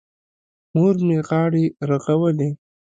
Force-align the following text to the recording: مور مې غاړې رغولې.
مور 0.75 0.95
مې 1.07 1.17
غاړې 1.27 1.65
رغولې. 1.89 2.49